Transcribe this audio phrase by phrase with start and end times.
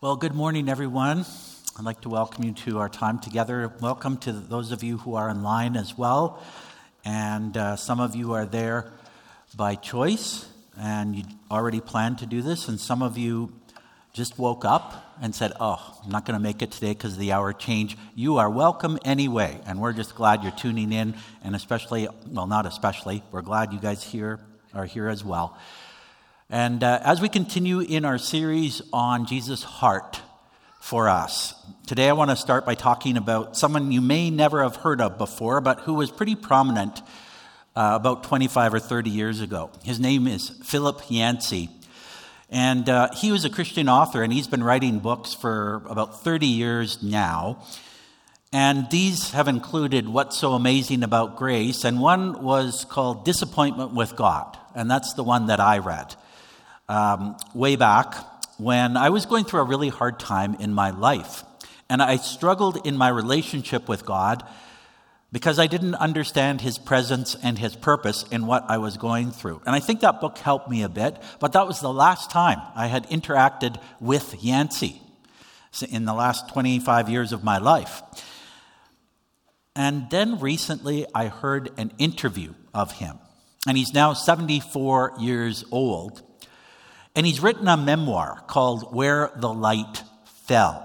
[0.00, 1.26] Well, good morning, everyone.
[1.76, 3.72] I'd like to welcome you to our time together.
[3.80, 6.40] Welcome to those of you who are online as well.
[7.04, 8.92] And uh, some of you are there
[9.56, 10.46] by choice,
[10.78, 12.68] and you already planned to do this.
[12.68, 13.52] And some of you
[14.12, 17.18] just woke up and said, Oh, I'm not going to make it today because of
[17.18, 17.98] the hour change.
[18.14, 19.60] You are welcome anyway.
[19.66, 21.16] And we're just glad you're tuning in.
[21.42, 24.38] And especially, well, not especially, we're glad you guys here
[24.72, 25.58] are here as well.
[26.50, 30.22] And uh, as we continue in our series on Jesus' heart
[30.80, 31.54] for us,
[31.86, 35.18] today I want to start by talking about someone you may never have heard of
[35.18, 37.02] before, but who was pretty prominent
[37.76, 39.70] uh, about 25 or 30 years ago.
[39.84, 41.68] His name is Philip Yancey.
[42.48, 46.46] And uh, he was a Christian author, and he's been writing books for about 30
[46.46, 47.62] years now.
[48.54, 54.16] And these have included What's So Amazing About Grace, and one was called Disappointment with
[54.16, 56.16] God, and that's the one that I read
[56.88, 58.14] um, way back
[58.58, 61.44] when I was going through a really hard time in my life.
[61.90, 64.44] And I struggled in my relationship with God
[65.30, 69.60] because I didn't understand his presence and his purpose in what I was going through.
[69.66, 72.60] And I think that book helped me a bit, but that was the last time
[72.74, 75.00] I had interacted with Yancey
[75.90, 78.02] in the last 25 years of my life.
[79.76, 83.18] And then recently I heard an interview of him.
[83.66, 86.22] And he's now 74 years old.
[87.14, 90.02] And he's written a memoir called Where the Light
[90.46, 90.84] Fell.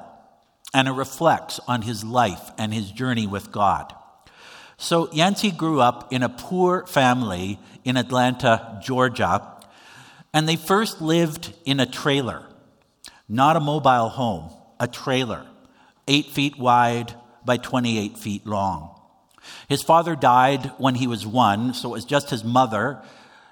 [0.73, 3.93] And it reflects on his life and his journey with God.
[4.77, 9.49] So Yancey grew up in a poor family in Atlanta, Georgia.
[10.33, 12.43] And they first lived in a trailer,
[13.29, 14.49] not a mobile home,
[14.79, 15.45] a trailer,
[16.07, 17.13] eight feet wide
[17.45, 18.99] by 28 feet long.
[19.67, 23.01] His father died when he was one, so it was just his mother,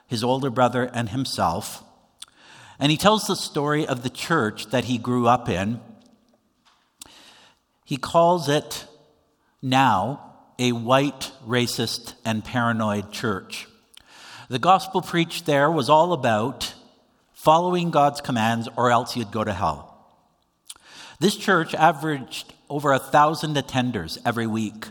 [0.08, 1.84] his older brother, and himself.
[2.82, 5.80] And he tells the story of the church that he grew up in.
[7.86, 8.88] He calls it
[9.62, 13.68] now a white, racist, and paranoid church.
[14.50, 16.74] The gospel preached there was all about
[17.34, 19.88] following God's commands or else you'd go to hell.
[21.20, 24.88] This church averaged over a thousand attenders every week,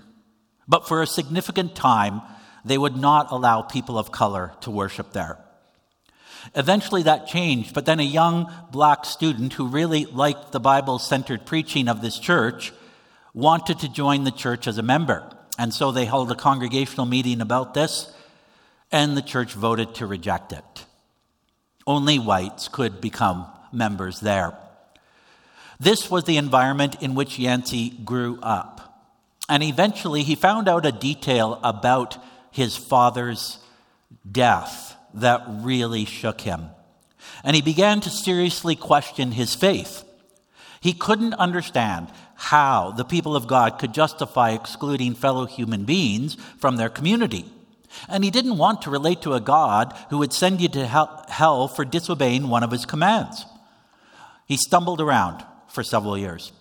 [0.68, 2.22] but for a significant time,
[2.64, 5.38] they would not allow people of color to worship there.
[6.54, 11.46] Eventually that changed, but then a young black student who really liked the Bible centered
[11.46, 12.72] preaching of this church
[13.34, 15.30] wanted to join the church as a member.
[15.58, 18.12] And so they held a congregational meeting about this,
[18.90, 20.86] and the church voted to reject it.
[21.86, 24.56] Only whites could become members there.
[25.78, 29.04] This was the environment in which Yancey grew up.
[29.48, 32.18] And eventually he found out a detail about
[32.50, 33.58] his father's
[34.30, 36.70] death that really shook him.
[37.44, 40.04] And he began to seriously question his faith.
[40.80, 46.76] He couldn't understand how the people of God could justify excluding fellow human beings from
[46.76, 47.44] their community.
[48.08, 51.68] And he didn't want to relate to a God who would send you to hell
[51.68, 53.44] for disobeying one of his commands.
[54.46, 56.52] He stumbled around for several years.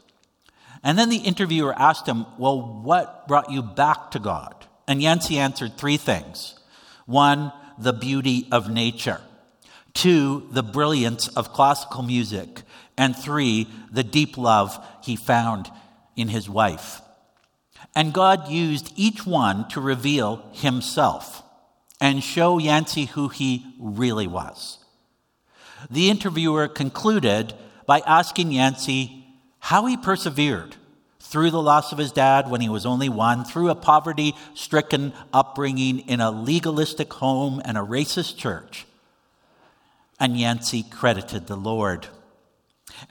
[0.83, 4.53] And then the interviewer asked him, Well, what brought you back to God?
[4.87, 6.55] And Yancey answered three things.
[7.05, 9.21] One, the beauty of nature.
[9.93, 12.61] Two, the brilliance of classical music.
[12.97, 15.69] And three, the deep love he found
[16.15, 17.01] in his wife.
[17.95, 21.43] And God used each one to reveal himself
[22.01, 24.77] and show Yancey who he really was.
[25.89, 27.53] The interviewer concluded
[27.85, 29.25] by asking Yancey
[29.59, 30.75] how he persevered
[31.29, 35.13] through the loss of his dad when he was only one, through a poverty stricken
[35.31, 38.87] upbringing in a legalistic home and a racist church.
[40.19, 42.07] And Yancey credited the Lord.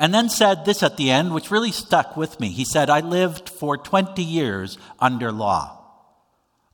[0.00, 2.48] And then said this at the end, which really stuck with me.
[2.48, 5.78] He said, I lived for 20 years under law,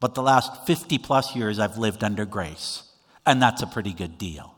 [0.01, 2.85] but the last 50 plus years I've lived under grace.
[3.27, 4.55] And that's a pretty good deal.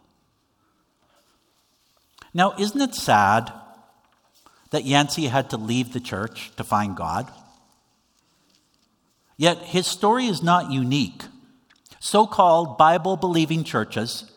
[2.32, 3.52] Now, isn't it sad
[4.76, 7.32] that Yancey had to leave the church to find God.
[9.38, 11.22] Yet his story is not unique.
[11.98, 14.30] So called Bible believing churches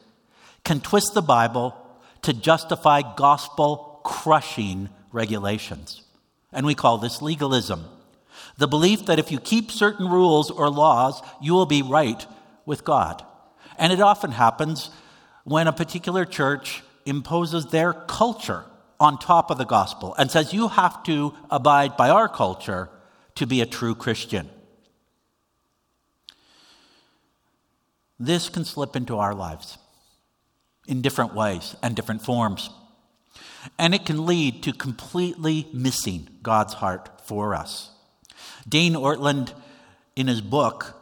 [0.64, 1.76] can twist the Bible
[2.22, 6.04] to justify gospel crushing regulations.
[6.54, 7.84] And we call this legalism.
[8.58, 12.26] The belief that if you keep certain rules or laws, you will be right
[12.66, 13.26] with God.
[13.78, 14.90] And it often happens
[15.44, 18.64] when a particular church imposes their culture
[19.00, 22.90] on top of the gospel and says you have to abide by our culture
[23.36, 24.50] to be a true Christian.
[28.20, 29.78] This can slip into our lives
[30.88, 32.70] in different ways and different forms.
[33.78, 37.92] and it can lead to completely missing God's heart for us.
[38.68, 39.54] Dane Ortlund,
[40.16, 40.96] in his book,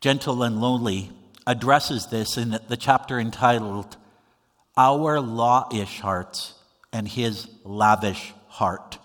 [0.00, 1.10] Gentle and Lowly,
[1.46, 3.96] addresses this in the chapter entitled
[4.76, 6.54] Our Lawish Hearts
[6.92, 8.98] and His Lavish Heart.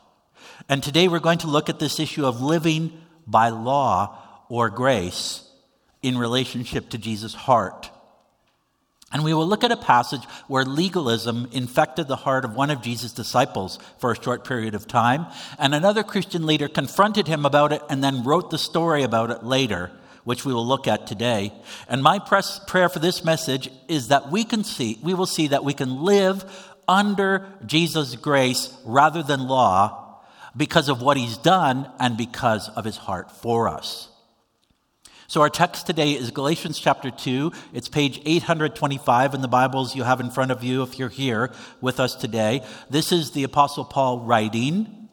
[0.69, 2.94] And today we're going to look at this issue of living
[3.27, 4.18] by law
[4.50, 5.50] or grace
[6.01, 7.89] in relationship to Jesus' heart.
[9.12, 12.81] And we will look at a passage where legalism infected the heart of one of
[12.81, 15.27] Jesus' disciples for a short period of time,
[15.59, 19.44] and another Christian leader confronted him about it and then wrote the story about it
[19.44, 19.91] later,
[20.24, 21.53] which we will look at today.
[21.88, 25.63] And my prayer for this message is that we can see, we will see that
[25.63, 26.44] we can live
[26.88, 30.21] under Jesus' grace rather than law
[30.56, 34.09] because of what he's done and because of his heart for us.
[35.27, 37.51] So, our text today is Galatians chapter 2.
[37.74, 41.51] It's page 825 in the Bibles you have in front of you if you're here
[41.81, 42.62] with us today.
[42.89, 45.09] This is the Apostle Paul writing.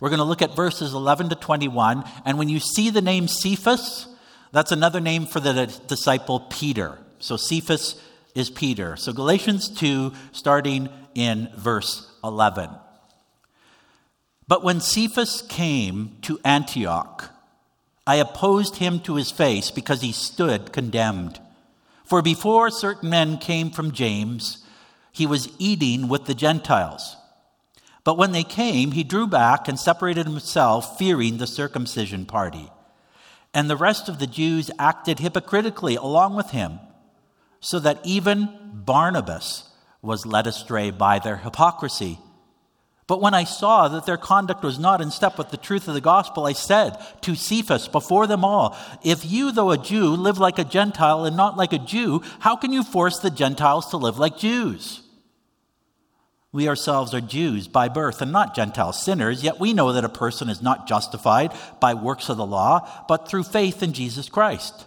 [0.00, 2.02] We're going to look at verses 11 to 21.
[2.24, 4.06] And when you see the name Cephas,
[4.52, 6.98] that's another name for the disciple Peter.
[7.18, 8.00] So, Cephas
[8.34, 8.96] is Peter.
[8.96, 12.70] So, Galatians 2, starting in verse 11.
[14.48, 17.30] But when Cephas came to Antioch,
[18.06, 21.40] I opposed him to his face because he stood condemned.
[22.04, 24.64] For before certain men came from James,
[25.12, 27.16] he was eating with the Gentiles.
[28.04, 32.70] But when they came, he drew back and separated himself, fearing the circumcision party.
[33.54, 36.80] And the rest of the Jews acted hypocritically along with him,
[37.62, 39.70] so that even Barnabas
[40.02, 42.18] was led astray by their hypocrisy.
[43.06, 45.94] But when I saw that their conduct was not in step with the truth of
[45.94, 50.38] the gospel, I said to Cephas before them all, If you, though a Jew, live
[50.38, 53.96] like a Gentile and not like a Jew, how can you force the Gentiles to
[53.96, 55.02] live like Jews?
[56.52, 60.08] We ourselves are Jews by birth and not Gentile sinners, yet we know that a
[60.08, 64.86] person is not justified by works of the law, but through faith in Jesus Christ.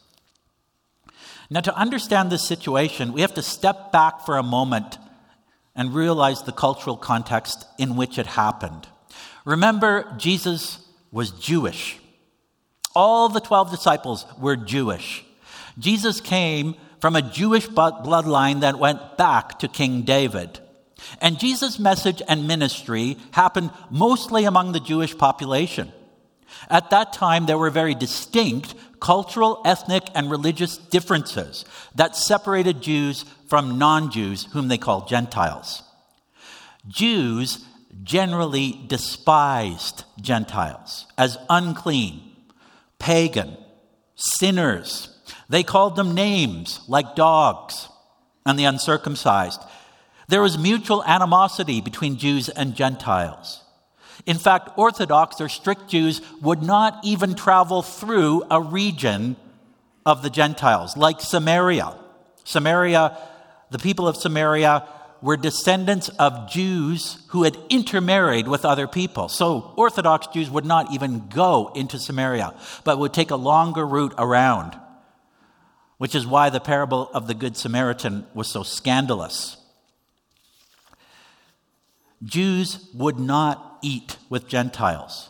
[1.53, 4.97] Now, to understand this situation, we have to step back for a moment
[5.75, 8.87] and realize the cultural context in which it happened.
[9.43, 10.79] Remember, Jesus
[11.11, 11.99] was Jewish.
[12.95, 15.25] All the 12 disciples were Jewish.
[15.77, 20.61] Jesus came from a Jewish bloodline that went back to King David.
[21.19, 25.91] And Jesus' message and ministry happened mostly among the Jewish population.
[26.69, 31.65] At that time, there were very distinct cultural, ethnic, and religious differences
[31.95, 35.83] that separated Jews from non Jews, whom they called Gentiles.
[36.87, 37.65] Jews
[38.03, 42.21] generally despised Gentiles as unclean,
[42.99, 43.57] pagan,
[44.15, 45.09] sinners.
[45.49, 47.89] They called them names like dogs
[48.45, 49.61] and the uncircumcised.
[50.29, 53.61] There was mutual animosity between Jews and Gentiles.
[54.25, 59.35] In fact, Orthodox or strict Jews would not even travel through a region
[60.05, 61.95] of the Gentiles, like Samaria.
[62.43, 63.17] Samaria,
[63.69, 64.87] the people of Samaria
[65.21, 69.29] were descendants of Jews who had intermarried with other people.
[69.29, 74.15] So Orthodox Jews would not even go into Samaria, but would take a longer route
[74.17, 74.77] around,
[75.99, 79.57] which is why the parable of the Good Samaritan was so scandalous.
[82.23, 85.29] Jews would not eat with Gentiles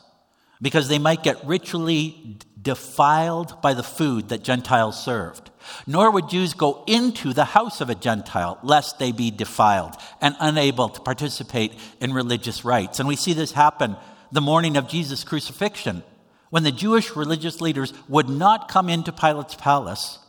[0.61, 5.49] because they might get ritually defiled by the food that Gentiles served.
[5.87, 10.35] Nor would Jews go into the house of a Gentile, lest they be defiled and
[10.39, 12.99] unable to participate in religious rites.
[12.99, 13.95] And we see this happen
[14.31, 16.03] the morning of Jesus' crucifixion,
[16.51, 20.19] when the Jewish religious leaders would not come into Pilate's palace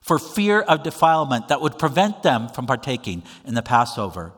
[0.00, 4.32] for fear of defilement that would prevent them from partaking in the Passover.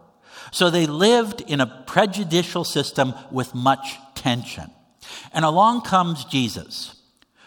[0.55, 4.71] So they lived in a prejudicial system with much tension.
[5.33, 6.95] And along comes Jesus,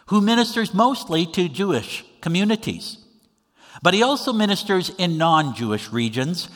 [0.07, 2.97] who ministers mostly to Jewish communities.
[3.81, 6.49] But he also ministers in non Jewish regions.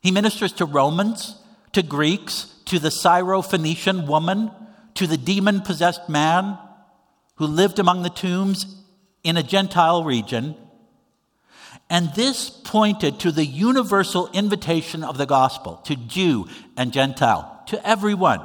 [0.00, 1.40] He ministers to Romans,
[1.74, 4.50] to Greeks, to the Syro-Phoenician woman,
[4.94, 6.58] to the demon possessed man
[7.36, 8.66] who lived among the tombs
[9.22, 10.56] in a Gentile region.
[11.90, 17.88] And this pointed to the universal invitation of the gospel to Jew and Gentile, to
[17.88, 18.44] everyone.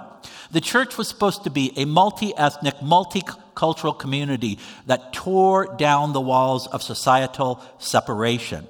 [0.52, 6.22] The church was supposed to be a multi ethnic, multicultural community that tore down the
[6.22, 8.68] walls of societal separation.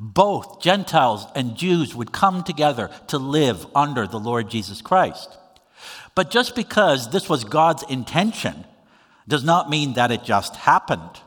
[0.00, 5.36] Both Gentiles and Jews would come together to live under the Lord Jesus Christ.
[6.14, 8.64] But just because this was God's intention
[9.28, 11.20] does not mean that it just happened.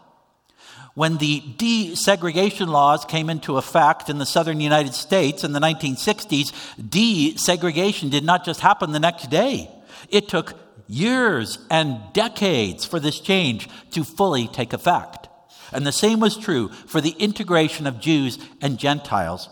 [0.96, 6.54] When the desegregation laws came into effect in the southern United States in the 1960s,
[6.80, 9.70] desegregation did not just happen the next day.
[10.10, 10.54] It took
[10.88, 15.30] years and decades for this change to fully take effect.
[15.72, 19.50] And the same was true for the integration of Jews and Gentiles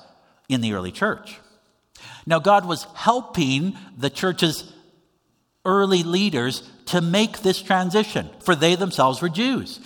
[0.47, 1.39] in the early church.
[2.27, 4.71] Now, God was helping the church's
[5.65, 9.79] early leaders to make this transition, for they themselves were Jews.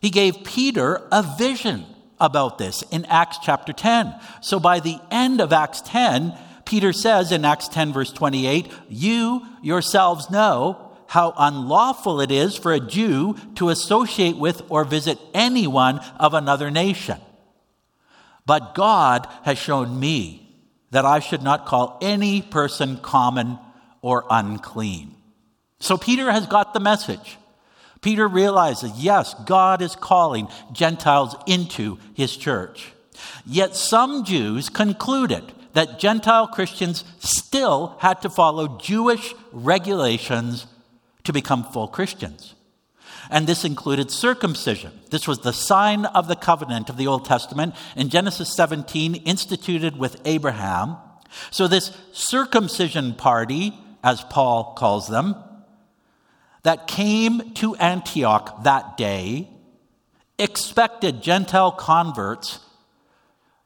[0.00, 1.86] He gave Peter a vision
[2.18, 4.14] about this in Acts chapter 10.
[4.40, 9.46] So by the end of Acts 10, Peter says in Acts 10, verse 28, You
[9.62, 16.00] yourselves know how unlawful it is for a Jew to associate with or visit anyone
[16.18, 17.18] of another nation.
[18.44, 20.42] But God has shown me
[20.90, 23.58] that I should not call any person common
[24.02, 25.14] or unclean.
[25.78, 27.36] So Peter has got the message.
[28.00, 32.92] Peter realizes, yes, God is calling Gentiles into his church.
[33.44, 40.66] Yet some Jews concluded that Gentile Christians still had to follow Jewish regulations
[41.24, 42.54] to become full Christians.
[43.28, 44.92] And this included circumcision.
[45.10, 49.98] This was the sign of the covenant of the Old Testament in Genesis 17, instituted
[49.98, 50.96] with Abraham.
[51.50, 55.34] So, this circumcision party, as Paul calls them,
[56.66, 59.48] that came to Antioch that day
[60.36, 62.58] expected Gentile converts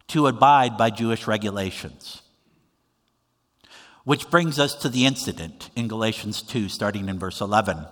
[0.09, 2.21] to abide by Jewish regulations.
[4.05, 7.87] Which brings us to the incident in Galatians 2, starting in verse 11.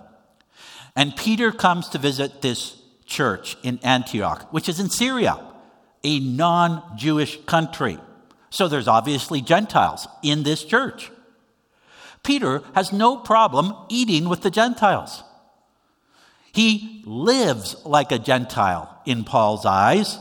[0.95, 5.43] And Peter comes to visit this church in Antioch, which is in Syria,
[6.03, 7.97] a non Jewish country.
[8.51, 11.09] So there's obviously Gentiles in this church.
[12.29, 15.23] Peter has no problem eating with the Gentiles.
[16.53, 20.19] He lives like a Gentile in Paul's eyes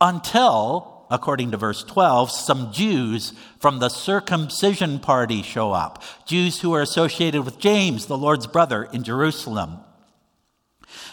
[0.00, 6.00] until, according to verse 12, some Jews from the circumcision party show up.
[6.26, 9.78] Jews who are associated with James, the Lord's brother, in Jerusalem.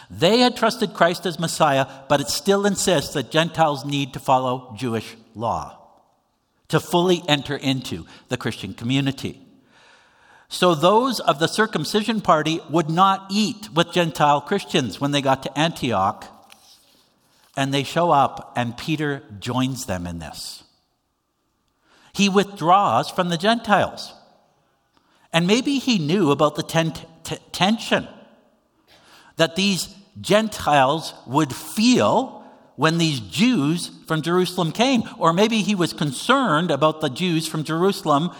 [0.08, 4.76] They had trusted Christ as Messiah, but it still insists that Gentiles need to follow
[4.78, 5.76] Jewish law
[6.68, 9.44] to fully enter into the Christian community.
[10.52, 15.44] So those of the circumcision party would not eat with Gentile Christians when they got
[15.44, 16.26] to Antioch.
[17.56, 20.64] And they show up, and Peter joins them in this.
[22.12, 24.12] He withdraws from the Gentiles.
[25.32, 28.08] And maybe he knew about the ten- t- tension
[29.36, 35.04] that these Gentiles would feel when these Jews from Jerusalem came.
[35.16, 38.30] Or maybe he was concerned about the Jews from Jerusalem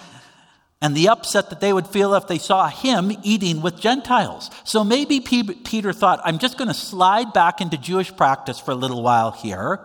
[0.82, 4.50] and the upset that they would feel if they saw him eating with Gentiles.
[4.64, 8.76] So maybe Peter thought, I'm just going to slide back into Jewish practice for a
[8.76, 9.80] little while here.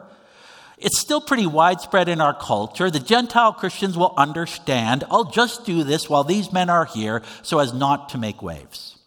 [0.77, 2.89] It's still pretty widespread in our culture.
[2.89, 5.03] The Gentile Christians will understand.
[5.09, 8.97] I'll just do this while these men are here so as not to make waves.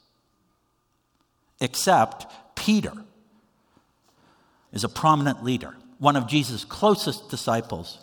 [1.61, 2.93] Except Peter
[4.73, 7.99] is a prominent leader, one of Jesus' closest disciples.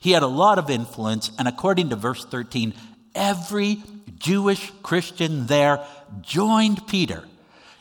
[0.00, 2.74] He had a lot of influence, and according to verse 13,
[3.18, 3.82] every
[4.16, 5.84] Jewish Christian there
[6.22, 7.24] joined Peter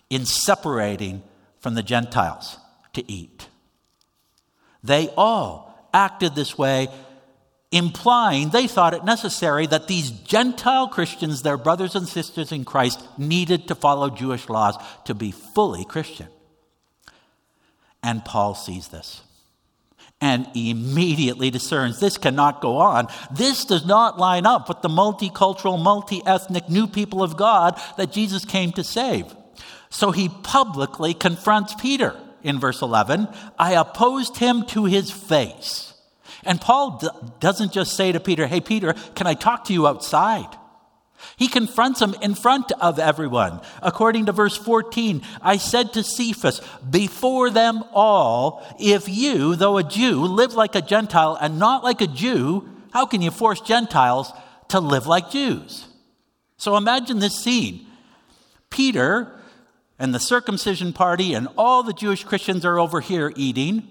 [0.10, 1.24] in separating
[1.60, 2.58] from the Gentiles
[2.94, 3.48] to eat.
[4.84, 6.88] They all acted this way,
[7.72, 13.04] implying they thought it necessary that these Gentile Christians, their brothers and sisters in Christ,
[13.18, 14.76] needed to follow Jewish laws
[15.06, 16.28] to be fully Christian.
[18.04, 19.22] And Paul sees this
[20.20, 23.08] and immediately discerns this cannot go on.
[23.32, 28.12] This does not line up with the multicultural, multi ethnic new people of God that
[28.12, 29.36] Jesus came to save.
[29.90, 33.28] So he publicly confronts Peter in verse 11.
[33.60, 35.94] I opposed him to his face.
[36.44, 37.10] And Paul d-
[37.40, 40.48] doesn't just say to Peter, Hey, Peter, can I talk to you outside?
[41.36, 43.62] He confronts him in front of everyone.
[43.82, 49.84] According to verse 14, I said to Cephas, before them all, if you, though a
[49.84, 54.32] Jew, live like a Gentile and not like a Jew, how can you force Gentiles
[54.70, 55.88] to live like Jews?
[56.58, 57.86] So imagine this scene.
[58.70, 59.40] Peter
[60.00, 63.88] and the circumcision party and all the Jewish Christians are over here eating,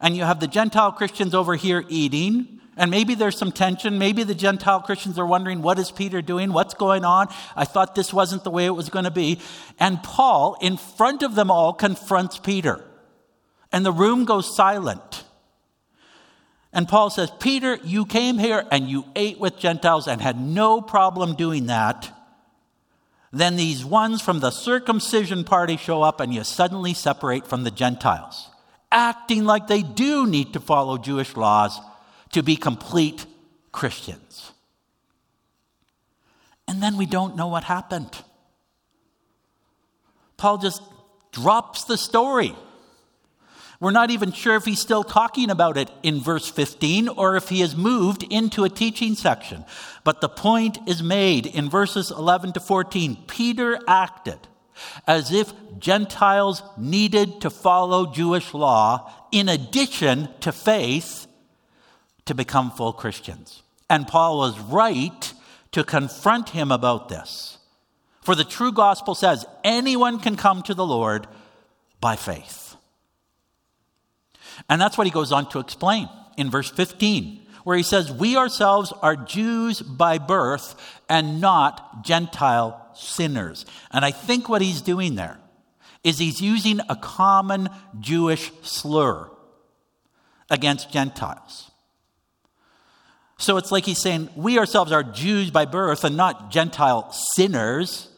[0.00, 2.60] and you have the Gentile Christians over here eating.
[2.80, 3.98] And maybe there's some tension.
[3.98, 6.50] Maybe the Gentile Christians are wondering, what is Peter doing?
[6.50, 7.28] What's going on?
[7.54, 9.38] I thought this wasn't the way it was going to be.
[9.78, 12.82] And Paul, in front of them all, confronts Peter.
[13.70, 15.24] And the room goes silent.
[16.72, 20.80] And Paul says, Peter, you came here and you ate with Gentiles and had no
[20.80, 22.10] problem doing that.
[23.30, 27.70] Then these ones from the circumcision party show up and you suddenly separate from the
[27.70, 28.48] Gentiles,
[28.90, 31.78] acting like they do need to follow Jewish laws
[32.32, 33.26] to be complete
[33.72, 34.52] Christians.
[36.68, 38.16] And then we don't know what happened.
[40.36, 40.82] Paul just
[41.32, 42.54] drops the story.
[43.80, 47.48] We're not even sure if he's still talking about it in verse 15 or if
[47.48, 49.64] he has moved into a teaching section.
[50.04, 53.24] But the point is made in verses 11 to 14.
[53.26, 54.38] Peter acted
[55.06, 61.26] as if Gentiles needed to follow Jewish law in addition to faith
[62.26, 63.62] to become full Christians.
[63.88, 65.32] And Paul was right
[65.72, 67.58] to confront him about this.
[68.22, 71.26] For the true gospel says anyone can come to the Lord
[72.00, 72.76] by faith.
[74.68, 78.36] And that's what he goes on to explain in verse 15, where he says, We
[78.36, 83.64] ourselves are Jews by birth and not Gentile sinners.
[83.90, 85.38] And I think what he's doing there
[86.04, 89.30] is he's using a common Jewish slur
[90.48, 91.69] against Gentiles.
[93.40, 98.08] So it's like he's saying, We ourselves are Jews by birth and not Gentile sinners.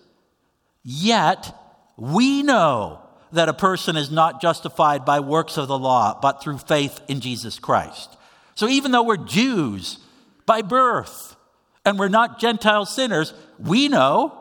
[0.83, 1.55] Yet
[1.97, 3.01] we know
[3.31, 7.21] that a person is not justified by works of the law, but through faith in
[7.21, 8.17] Jesus Christ.
[8.57, 9.99] So even though we're Jews
[10.45, 11.37] by birth
[11.85, 14.37] and we're not Gentile sinners, we know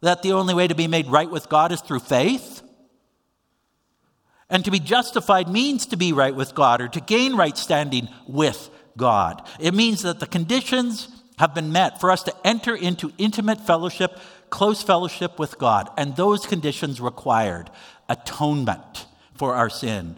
[0.00, 2.62] that the only way to be made right with God is through faith.
[4.48, 8.08] And to be justified means to be right with God or to gain right standing
[8.26, 9.46] with God.
[9.60, 14.18] It means that the conditions have been met for us to enter into intimate fellowship,
[14.50, 15.90] close fellowship with God.
[15.96, 17.70] And those conditions required
[18.08, 20.16] atonement for our sin.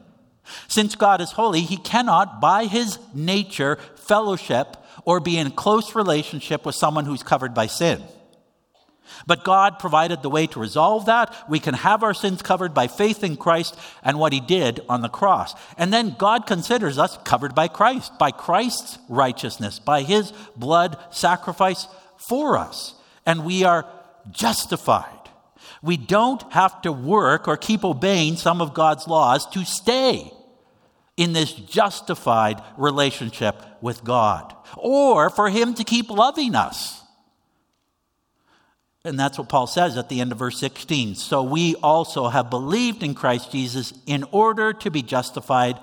[0.68, 6.64] Since God is holy, he cannot, by his nature, fellowship or be in close relationship
[6.64, 8.02] with someone who's covered by sin.
[9.26, 11.34] But God provided the way to resolve that.
[11.48, 15.02] We can have our sins covered by faith in Christ and what he did on
[15.02, 15.54] the cross.
[15.76, 21.86] And then God considers us covered by Christ, by Christ's righteousness, by his blood sacrifice
[22.16, 22.94] for us.
[23.26, 23.86] And we are
[24.30, 25.14] justified.
[25.82, 30.32] We don't have to work or keep obeying some of God's laws to stay
[31.16, 36.97] in this justified relationship with God or for him to keep loving us.
[39.04, 41.14] And that's what Paul says at the end of verse 16.
[41.14, 45.78] So we also have believed in Christ Jesus in order to be justified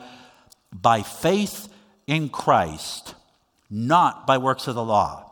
[0.71, 1.69] by faith
[2.07, 3.15] in Christ,
[3.69, 5.31] not by works of the law.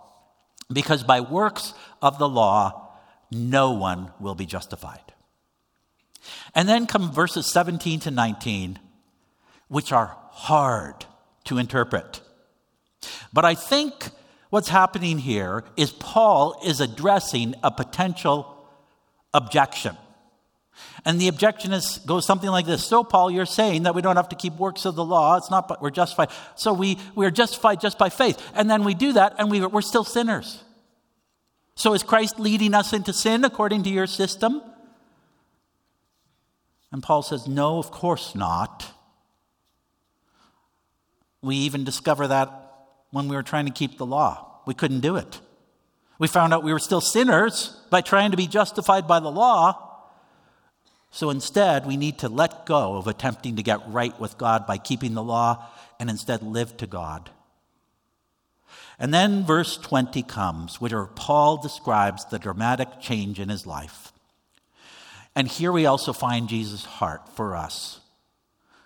[0.72, 2.93] Because by works of the law,
[3.30, 5.13] no one will be justified.
[6.56, 8.80] And then come verses 17 to 19,
[9.67, 11.06] which are hard
[11.46, 12.22] to interpret.
[13.34, 14.10] But I think
[14.54, 18.56] what's happening here is Paul is addressing a potential
[19.34, 19.98] objection.
[21.06, 22.86] And the objection is, goes something like this.
[22.86, 25.38] So, Paul, you're saying that we don't have to keep works of the law.
[25.38, 26.30] It's not, but we're justified.
[26.54, 28.39] So we, we are justified just by faith.
[28.54, 30.63] And then we do that and we, we're still sinners.
[31.74, 34.62] So is Christ leading us into sin according to your system?
[36.92, 38.86] And Paul says, no, of course not.
[41.42, 42.62] We even discover that
[43.13, 44.60] when we were trying to keep the law.
[44.65, 45.39] We couldn't do it.
[46.17, 50.02] We found out we were still sinners by trying to be justified by the law.
[51.12, 54.80] So instead, we need to let go of attempting to get right with God by
[54.80, 57.30] keeping the law and instead live to God.
[58.97, 64.12] And then verse 20 comes, where Paul describes the dramatic change in his life.
[65.36, 67.99] And here we also find Jesus' heart for us.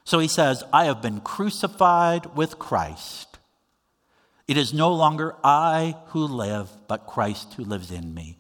[0.04, 3.37] So he says, I have been crucified with Christ.
[4.48, 8.38] It is no longer I who live, but Christ who lives in me.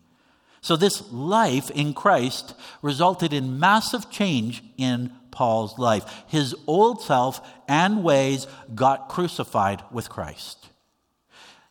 [0.62, 6.24] So, this life in Christ resulted in massive change in Paul's life.
[6.28, 10.70] His old self and ways got crucified with Christ.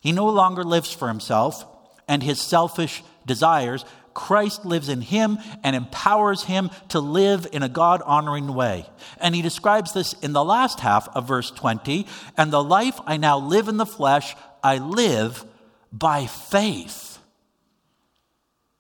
[0.01, 1.67] He no longer lives for himself
[2.07, 3.85] and his selfish desires.
[4.17, 8.87] Christ lives in him and empowers him to live in a God honoring way.
[9.21, 13.19] And he describes this in the last half of verse 20 and the life I
[13.19, 15.45] now live in the flesh, I live
[15.93, 17.17] by faith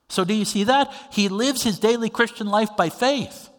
[0.09, 0.93] so, do you see that?
[1.13, 3.51] He lives his daily Christian life by faith.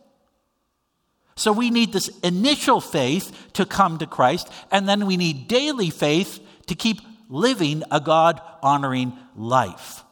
[1.35, 5.89] So, we need this initial faith to come to Christ, and then we need daily
[5.89, 10.03] faith to keep living a God honoring life.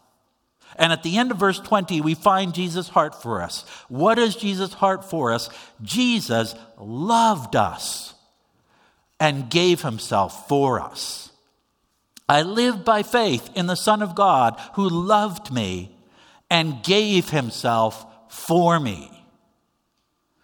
[0.78, 3.64] And at the end of verse 20, we find Jesus' heart for us.
[3.88, 5.50] What is Jesus' heart for us?
[5.82, 8.14] Jesus loved us
[9.20, 11.32] and gave himself for us.
[12.28, 15.96] I live by faith in the Son of God who loved me
[16.50, 19.12] and gave himself for me.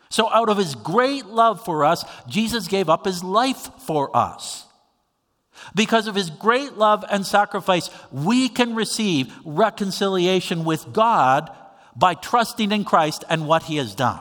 [0.09, 4.65] So, out of his great love for us, Jesus gave up his life for us.
[5.75, 11.49] Because of his great love and sacrifice, we can receive reconciliation with God
[11.95, 14.19] by trusting in Christ and what he has done.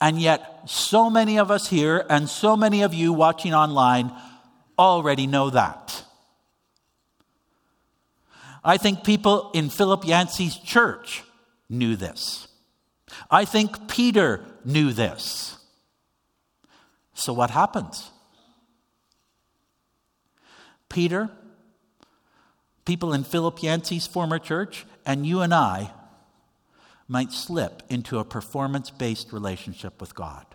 [0.00, 4.12] And yet, so many of us here and so many of you watching online
[4.78, 6.04] already know that.
[8.62, 11.22] I think people in Philip Yancey's church
[11.68, 12.48] knew this.
[13.30, 15.56] I think Peter knew this.
[17.14, 18.10] So what happens?
[20.96, 21.28] Peter,
[22.86, 25.90] people in Philip Yancey's former church, and you and I
[27.06, 30.46] might slip into a performance based relationship with God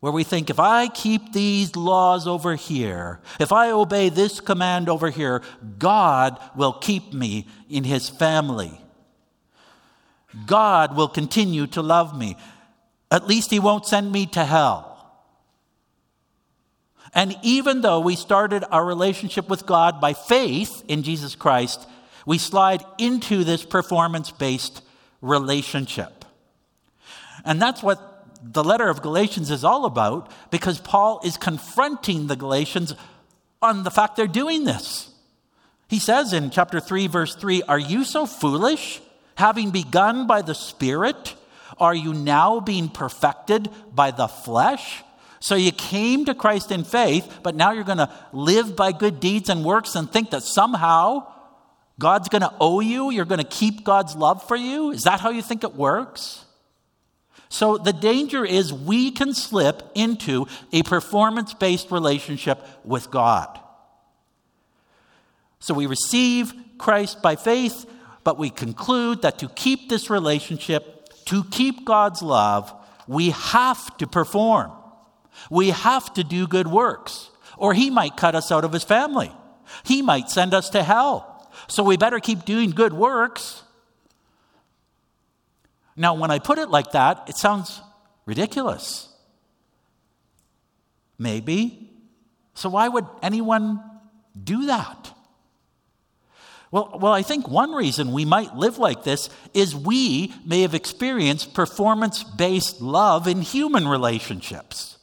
[0.00, 4.88] where we think if I keep these laws over here, if I obey this command
[4.88, 5.42] over here,
[5.78, 8.80] God will keep me in his family.
[10.46, 12.38] God will continue to love me.
[13.10, 14.85] At least he won't send me to hell.
[17.16, 21.88] And even though we started our relationship with God by faith in Jesus Christ,
[22.26, 24.82] we slide into this performance based
[25.22, 26.26] relationship.
[27.42, 32.36] And that's what the letter of Galatians is all about because Paul is confronting the
[32.36, 32.94] Galatians
[33.62, 35.10] on the fact they're doing this.
[35.88, 39.00] He says in chapter 3, verse 3 Are you so foolish?
[39.36, 41.34] Having begun by the Spirit,
[41.78, 45.02] are you now being perfected by the flesh?
[45.40, 49.20] So you came to Christ in faith, but now you're going to live by good
[49.20, 51.32] deeds and works and think that somehow
[51.98, 54.90] God's going to owe you, you're going to keep God's love for you?
[54.90, 56.44] Is that how you think it works?
[57.48, 63.60] So the danger is we can slip into a performance based relationship with God.
[65.58, 67.86] So we receive Christ by faith,
[68.24, 72.72] but we conclude that to keep this relationship, to keep God's love,
[73.06, 74.72] we have to perform.
[75.50, 79.32] We have to do good works, or He might cut us out of His family.
[79.84, 81.50] He might send us to hell.
[81.68, 83.62] So we better keep doing good works
[85.96, 87.80] now, when I put it like that, it sounds
[88.26, 89.08] ridiculous.
[91.18, 91.90] Maybe.
[92.54, 93.80] So, why would anyone
[94.42, 95.12] do that?
[96.70, 100.74] Well, well, I think one reason we might live like this is we may have
[100.74, 104.95] experienced performance based love in human relationships.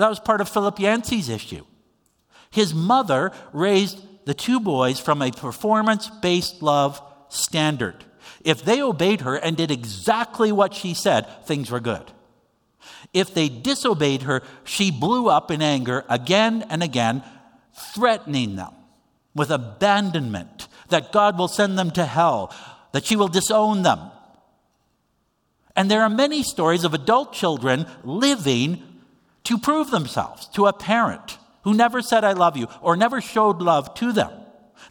[0.00, 1.62] That was part of Philip Yancey's issue.
[2.50, 8.02] His mother raised the two boys from a performance based love standard.
[8.42, 12.10] If they obeyed her and did exactly what she said, things were good.
[13.12, 17.22] If they disobeyed her, she blew up in anger again and again,
[17.94, 18.72] threatening them
[19.34, 22.54] with abandonment, that God will send them to hell,
[22.92, 24.00] that she will disown them.
[25.76, 28.82] And there are many stories of adult children living
[29.50, 33.60] to prove themselves to a parent who never said, I love you, or never showed
[33.60, 34.30] love to them.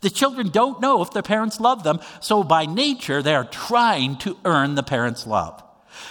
[0.02, 4.18] The children don't know if their parents love them, so by nature, they are trying
[4.18, 5.64] to earn the parents' love.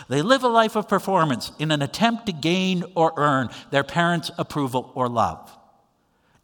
[0.09, 4.31] They live a life of performance in an attempt to gain or earn their parents'
[4.39, 5.55] approval or love.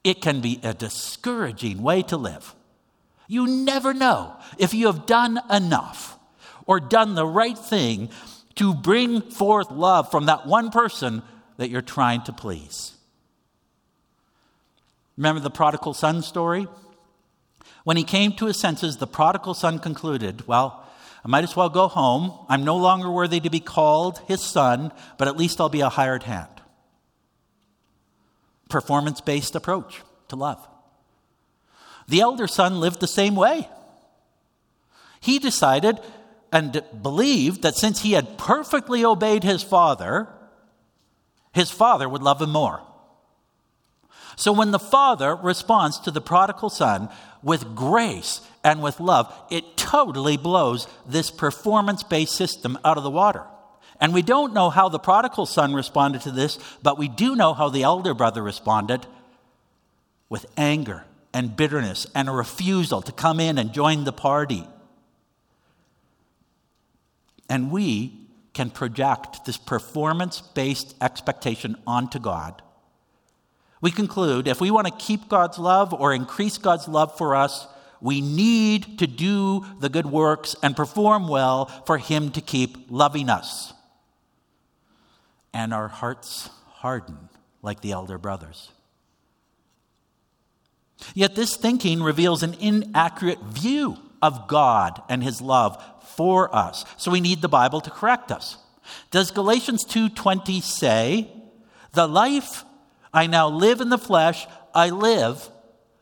[0.04, 2.54] It can be a discouraging way to live.
[3.28, 6.18] You never know if you have done enough
[6.66, 8.10] or done the right thing
[8.56, 11.22] to bring forth love from that one person
[11.56, 12.92] that you're trying to please.
[15.16, 16.66] Remember the prodigal son story?
[17.84, 20.84] When he came to his senses, the prodigal son concluded, Well,
[21.24, 22.32] I might as well go home.
[22.48, 25.88] I'm no longer worthy to be called his son, but at least I'll be a
[25.88, 26.48] hired hand.
[28.68, 30.66] Performance based approach to love.
[32.08, 33.68] The elder son lived the same way.
[35.20, 36.00] He decided
[36.52, 40.28] and believed that since he had perfectly obeyed his father,
[41.54, 42.82] his father would love him more.
[44.36, 47.08] So when the father responds to the prodigal son
[47.42, 53.10] with grace and with love, it totally blows this performance based system out of the
[53.10, 53.44] water.
[54.00, 57.54] And we don't know how the prodigal son responded to this, but we do know
[57.54, 59.06] how the elder brother responded
[60.28, 64.66] with anger and bitterness and a refusal to come in and join the party.
[67.48, 68.23] And we
[68.54, 72.62] can project this performance based expectation onto God.
[73.80, 77.66] We conclude if we want to keep God's love or increase God's love for us,
[78.00, 83.28] we need to do the good works and perform well for Him to keep loving
[83.28, 83.74] us.
[85.52, 87.28] And our hearts harden
[87.62, 88.70] like the elder brothers.
[91.14, 95.76] Yet this thinking reveals an inaccurate view of God and his love
[96.16, 96.86] for us.
[96.96, 98.56] So we need the Bible to correct us.
[99.10, 101.30] Does Galatians 2:20 say,
[101.92, 102.64] "The life
[103.12, 105.50] I now live in the flesh, I live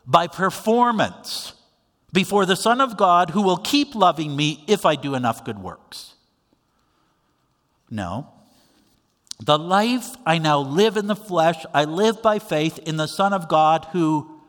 [0.07, 1.55] by performance
[2.13, 5.59] before the Son of God who will keep loving me if I do enough good
[5.59, 6.15] works?"
[7.91, 8.29] No.
[9.41, 13.33] The life I now live in the flesh, I live by faith in the Son
[13.33, 14.41] of God who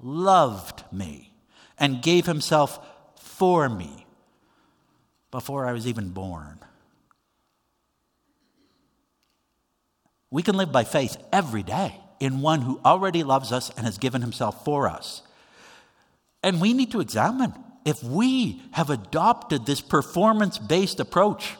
[0.00, 1.34] loved me
[1.76, 2.80] and gave himself
[3.38, 4.06] for me
[5.30, 6.58] before I was even born.
[10.30, 13.96] We can live by faith every day in one who already loves us and has
[13.96, 15.22] given himself for us.
[16.42, 21.54] And we need to examine if we have adopted this performance based approach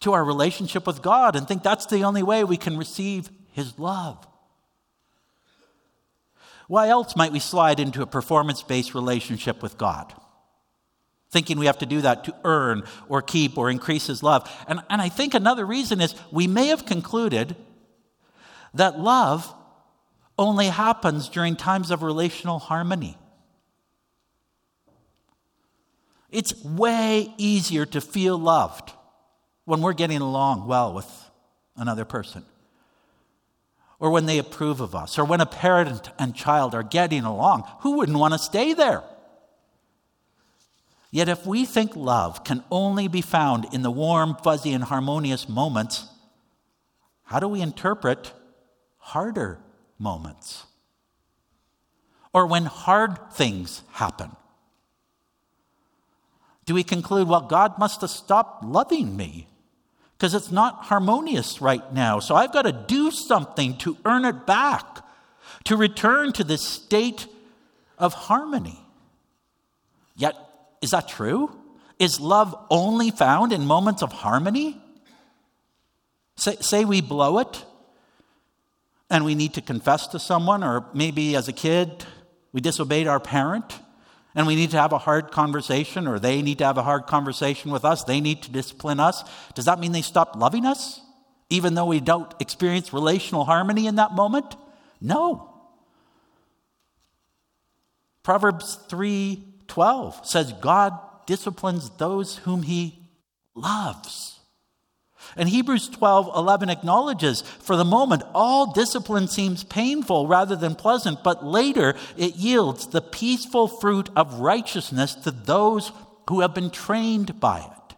[0.00, 3.78] to our relationship with God and think that's the only way we can receive his
[3.78, 4.26] love.
[6.66, 10.14] Why else might we slide into a performance based relationship with God?
[11.34, 14.48] Thinking we have to do that to earn or keep or increase His love.
[14.68, 17.56] And, and I think another reason is we may have concluded
[18.72, 19.52] that love
[20.38, 23.18] only happens during times of relational harmony.
[26.30, 28.92] It's way easier to feel loved
[29.64, 31.10] when we're getting along well with
[31.76, 32.44] another person
[33.98, 37.64] or when they approve of us, or when a parent and child are getting along.
[37.80, 39.02] Who wouldn't want to stay there?
[41.14, 45.48] Yet, if we think love can only be found in the warm, fuzzy, and harmonious
[45.48, 46.08] moments,
[47.22, 48.32] how do we interpret
[48.98, 49.60] harder
[49.96, 50.64] moments?
[52.32, 54.32] Or when hard things happen?
[56.64, 59.46] Do we conclude, well, God must have stopped loving me
[60.18, 62.18] because it's not harmonious right now.
[62.18, 64.84] So I've got to do something to earn it back,
[65.62, 67.28] to return to this state
[67.98, 68.80] of harmony.
[70.16, 70.34] Yet,
[70.82, 71.50] is that true?
[71.98, 74.80] Is love only found in moments of harmony?
[76.36, 77.64] Say, say we blow it
[79.08, 82.04] and we need to confess to someone, or maybe as a kid
[82.52, 83.78] we disobeyed our parent
[84.34, 87.06] and we need to have a hard conversation, or they need to have a hard
[87.06, 89.22] conversation with us, they need to discipline us,
[89.54, 91.00] does that mean they stop loving us,
[91.50, 94.56] even though we don't experience relational harmony in that moment?
[95.00, 95.54] No.
[98.24, 98.78] Proverbs
[99.66, 103.08] 3:12 says God disciplines those whom he
[103.54, 104.40] loves.
[105.36, 111.24] And Hebrews 12 11 acknowledges for the moment all discipline seems painful rather than pleasant,
[111.24, 115.92] but later it yields the peaceful fruit of righteousness to those
[116.28, 117.96] who have been trained by it.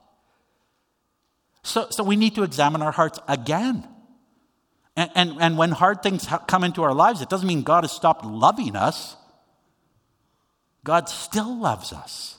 [1.63, 3.87] So, so we need to examine our hearts again.
[4.97, 7.93] And, and, and when hard things come into our lives, it doesn't mean God has
[7.93, 9.17] stopped loving us.
[10.87, 12.39] God still loves us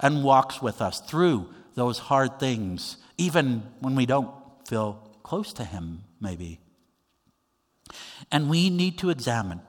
[0.00, 4.30] and walks with us through those hard things even when we don't
[4.66, 6.60] feel close to Him, maybe.
[8.32, 9.60] And we need to examine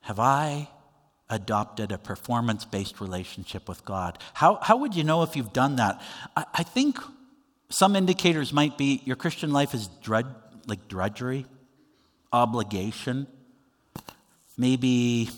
[0.00, 0.70] have I
[1.28, 4.18] adopted a performance based relationship with God?
[4.32, 6.00] How, how would you know if you've done that?
[6.34, 6.98] I, I think
[7.68, 10.34] some indicators might be your Christian life is drud,
[10.66, 11.44] like drudgery,
[12.32, 13.26] obligation,
[14.56, 15.28] maybe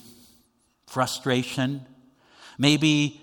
[0.93, 1.81] frustration,
[2.59, 3.19] maybe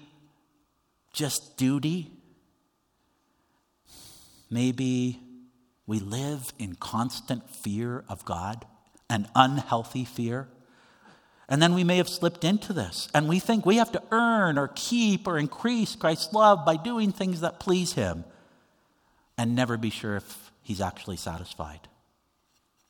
[1.14, 2.10] just duty.
[4.50, 5.20] Maybe
[5.86, 8.66] we live in constant fear of God,
[9.08, 10.48] an unhealthy fear.
[11.48, 14.58] And then we may have slipped into this, and we think we have to earn
[14.58, 18.24] or keep or increase Christ's love by doing things that please Him
[19.38, 21.82] and never be sure if He's actually satisfied.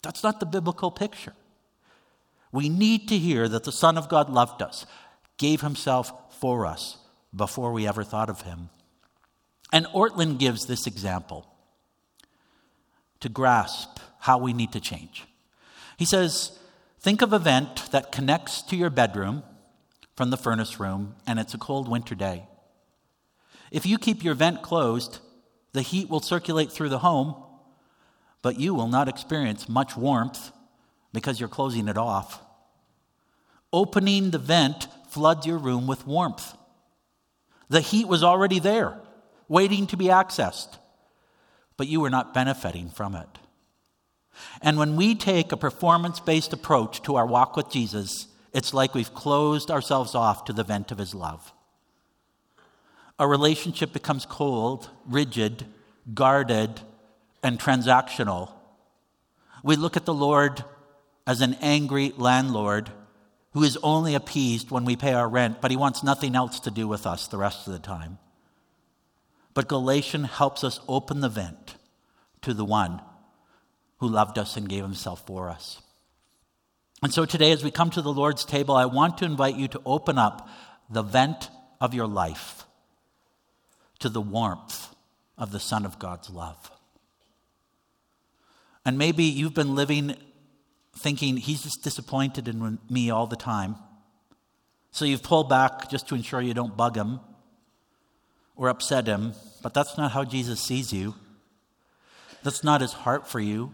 [0.04, 1.34] That's not the biblical picture.
[2.52, 4.86] We need to hear that the Son of God loved us,
[5.38, 6.98] gave himself for us
[7.36, 8.70] before we ever thought of him.
[9.72, 11.46] And Ortlund gives this example
[13.20, 15.26] to grasp how we need to change.
[15.98, 16.58] He says,
[17.00, 19.44] Think of a vent that connects to your bedroom
[20.16, 22.46] from the furnace room, and it's a cold winter day.
[23.72, 25.20] If you keep your vent closed,
[25.72, 27.36] the heat will circulate through the home,
[28.42, 30.52] but you will not experience much warmth
[31.14, 32.42] because you're closing it off.
[33.72, 36.56] Opening the vent floods your room with warmth.
[37.70, 39.00] The heat was already there,
[39.48, 40.78] waiting to be accessed,
[41.78, 43.28] but you were not benefiting from it.
[44.62, 48.96] And when we take a performance based approach to our walk with Jesus, it's like
[48.96, 51.54] we've closed ourselves off to the vent of his love.
[53.20, 55.66] A relationship becomes cold, rigid,
[56.14, 56.82] guarded,
[57.44, 58.52] and transactional.
[59.64, 60.64] We look at the Lord
[61.26, 62.92] as an angry landlord
[63.54, 66.72] who is only appeased when we pay our rent, but he wants nothing else to
[66.72, 68.20] do with us the rest of the time.
[69.54, 71.76] But Galatian helps us open the vent
[72.42, 73.02] to the one
[73.98, 75.82] who loved us and gave himself for us.
[77.02, 79.68] And so today, as we come to the Lord's table, I want to invite you
[79.70, 80.48] to open up
[80.90, 81.50] the vent
[81.82, 82.66] of your life
[84.00, 84.96] to the warmth
[85.38, 86.72] of the Son of God's love.
[88.86, 90.16] And maybe you've been living
[90.98, 93.76] thinking he's just disappointed in me all the time.
[94.92, 97.20] So you've pulled back just to ensure you don't bug him
[98.56, 101.16] or upset him, but that's not how Jesus sees you.
[102.44, 103.72] That's not his heart for you.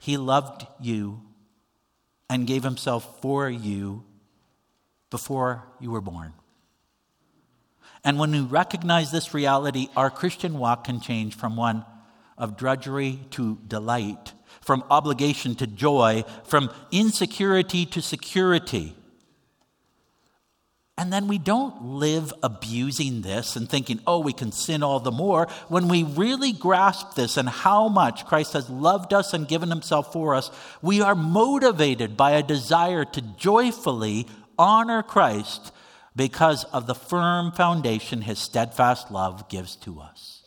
[0.00, 1.20] He loved you
[2.30, 4.04] and gave himself for you
[5.10, 6.32] before you were born.
[8.04, 11.84] And when we recognize this reality, our Christian walk can change from one
[12.38, 14.32] of drudgery to delight
[14.66, 18.96] from obligation to joy, from insecurity to security.
[20.98, 25.12] And then we don't live abusing this and thinking, oh, we can sin all the
[25.12, 25.46] more.
[25.68, 30.12] When we really grasp this and how much Christ has loved us and given himself
[30.12, 30.50] for us,
[30.82, 34.26] we are motivated by a desire to joyfully
[34.58, 35.70] honor Christ
[36.16, 40.42] because of the firm foundation his steadfast love gives to us.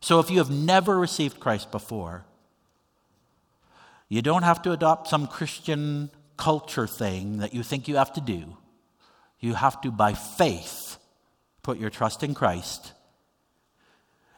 [0.00, 2.26] So if you have never received Christ before,
[4.12, 8.20] you don't have to adopt some Christian culture thing that you think you have to
[8.20, 8.58] do.
[9.40, 10.98] You have to, by faith,
[11.62, 12.92] put your trust in Christ.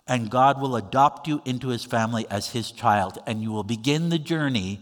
[0.07, 4.11] And God will adopt you into his family as his child, and you will begin
[4.11, 4.79] the journey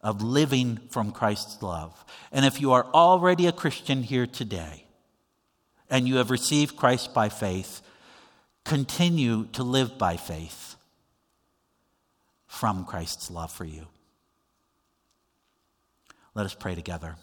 [0.00, 2.02] of living from Christ's love.
[2.32, 4.86] And if you are already a Christian here today,
[5.90, 7.82] and you have received Christ by faith,
[8.64, 10.76] continue to live by faith
[12.46, 13.86] from Christ's love for you.
[16.40, 17.16] Let us pray together.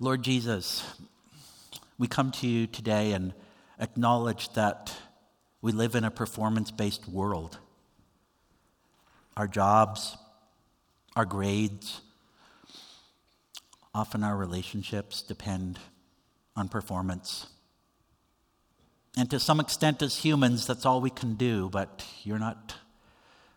[0.00, 0.84] Lord Jesus,
[1.98, 3.32] we come to you today and
[3.78, 4.92] acknowledge that
[5.60, 7.58] we live in a performance based world.
[9.36, 10.16] Our jobs,
[11.14, 12.00] our grades,
[13.94, 15.78] often our relationships depend
[16.56, 17.46] on performance.
[19.16, 22.74] And to some extent, as humans, that's all we can do, but you're not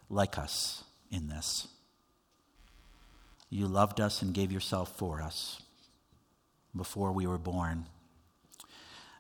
[0.09, 1.67] like us in this.
[3.49, 5.61] You loved us and gave yourself for us
[6.75, 7.85] before we were born.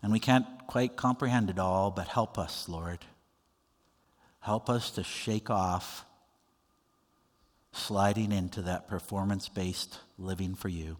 [0.03, 2.99] And we can't quite comprehend it all, but help us, Lord.
[4.41, 6.05] Help us to shake off
[7.71, 10.97] sliding into that performance based living for you.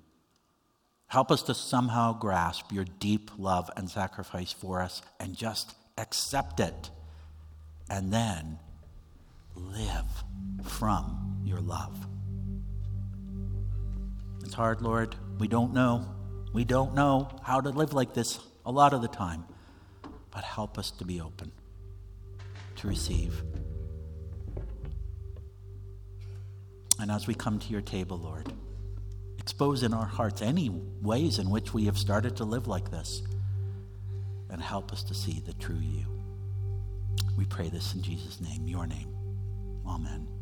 [1.16, 6.60] Help us to somehow grasp your deep love and sacrifice for us and just accept
[6.60, 6.90] it.
[7.90, 8.60] And then
[9.56, 10.26] live
[10.66, 12.06] from your love.
[14.44, 15.16] It's hard, Lord.
[15.40, 16.06] We don't know.
[16.52, 19.46] We don't know how to live like this a lot of the time.
[20.32, 21.54] But help us to be open,
[22.76, 23.42] to receive.
[27.00, 28.52] And as we come to your table, Lord,
[29.46, 30.72] expose in our hearts any
[31.04, 33.22] ways in which we have started to live like this,
[34.50, 36.04] and help us to see the true you.
[37.38, 39.16] We pray this in Jesus' name, your name.
[39.86, 40.35] Amen.